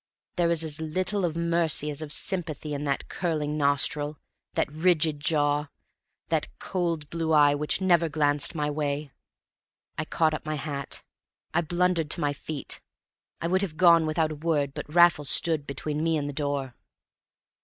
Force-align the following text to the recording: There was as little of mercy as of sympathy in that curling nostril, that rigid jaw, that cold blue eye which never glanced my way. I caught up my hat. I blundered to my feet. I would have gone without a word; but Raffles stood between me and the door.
There 0.35 0.47
was 0.47 0.63
as 0.63 0.81
little 0.81 1.23
of 1.25 1.37
mercy 1.37 1.91
as 1.91 2.01
of 2.01 2.11
sympathy 2.11 2.73
in 2.73 2.85
that 2.85 3.07
curling 3.07 3.55
nostril, 3.55 4.17
that 4.55 4.67
rigid 4.71 5.19
jaw, 5.19 5.67
that 6.29 6.47
cold 6.57 7.07
blue 7.11 7.33
eye 7.33 7.53
which 7.53 7.81
never 7.81 8.09
glanced 8.09 8.55
my 8.55 8.67
way. 8.67 9.11
I 9.99 10.05
caught 10.05 10.33
up 10.33 10.43
my 10.43 10.55
hat. 10.55 11.03
I 11.53 11.61
blundered 11.61 12.09
to 12.09 12.19
my 12.19 12.33
feet. 12.33 12.81
I 13.41 13.47
would 13.47 13.61
have 13.61 13.77
gone 13.77 14.07
without 14.07 14.31
a 14.31 14.35
word; 14.41 14.73
but 14.73 14.91
Raffles 14.91 15.29
stood 15.29 15.67
between 15.67 16.03
me 16.03 16.17
and 16.17 16.27
the 16.27 16.33
door. 16.33 16.73